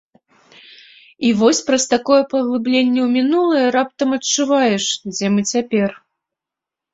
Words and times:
І 1.27 1.33
вось 1.41 1.59
праз 1.67 1.83
такое 1.93 2.17
паглыбленне 2.31 3.01
ў 3.03 3.09
мінулае 3.17 3.67
раптам 3.77 4.09
адчуваеш, 4.19 4.83
дзе 5.13 5.27
мы 5.37 5.41
цяпер. 5.55 5.89